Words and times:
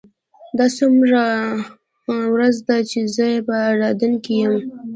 دا 0.57 0.65
څوومه 0.77 1.25
ورځ 2.33 2.55
ده 2.67 2.77
چې 2.89 2.99
زه 3.15 3.27
په 3.47 3.55
اردن 3.69 4.13
کې 4.23 4.33
یم. 4.41 4.55